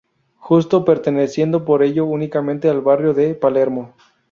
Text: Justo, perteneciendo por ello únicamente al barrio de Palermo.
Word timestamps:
Justo, 0.39 0.83
perteneciendo 0.83 1.63
por 1.63 1.83
ello 1.83 2.05
únicamente 2.05 2.67
al 2.69 2.81
barrio 2.81 3.13
de 3.13 3.35
Palermo. 3.35 3.93